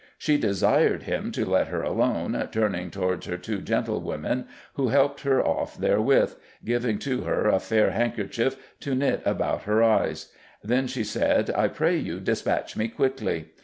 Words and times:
"She 0.17 0.35
desyred 0.39 1.03
him 1.03 1.31
to 1.33 1.45
let 1.45 1.67
her 1.67 1.83
alone, 1.83 2.49
turning 2.51 2.89
towards 2.89 3.27
her 3.27 3.37
two 3.37 3.59
gentlewomen 3.61 4.45
who 4.73 4.87
helped 4.87 5.21
her 5.21 5.45
off 5.45 5.77
therewith... 5.77 6.33
giving 6.65 6.97
to 6.97 7.21
her 7.25 7.47
a 7.47 7.59
fayre 7.59 7.91
handkerchief 7.91 8.55
to 8.79 8.95
knytte 8.95 9.23
about 9.27 9.65
her 9.65 9.83
eyes.... 9.83 10.31
Then 10.63 10.87
she 10.87 11.03
sayd, 11.03 11.51
'I 11.51 11.67
pray 11.67 11.97
you 11.97 12.19
despatch 12.19 12.75
me 12.75 12.87
quickly. 12.87 13.51